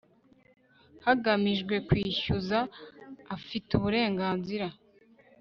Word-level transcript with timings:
hagamijwe 1.05 1.75
kwishyuza 1.87 2.59
afite 3.35 3.69
uburenganzira 3.79 4.67